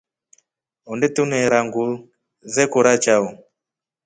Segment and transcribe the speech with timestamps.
[0.91, 1.93] Onde tuneera nguu
[2.53, 3.27] zekora chao.